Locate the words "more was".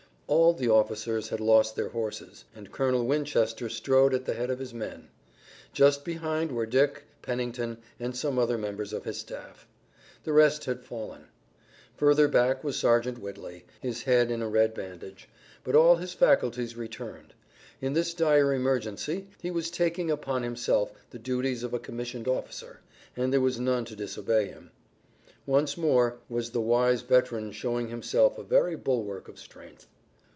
25.77-26.51